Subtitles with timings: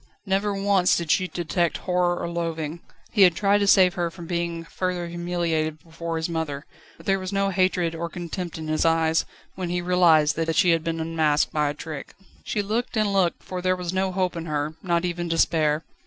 [0.25, 2.79] Never once did she detect horror or loathing.
[3.11, 6.65] He had tried to save her from being further humiliated before his mother,
[6.97, 10.71] but there was no hatred or contempt in his eyes, when he realised that she
[10.71, 12.15] had been unmasked by a trick.
[12.43, 15.83] She looked and looked, for there was no hope in her, not even despair.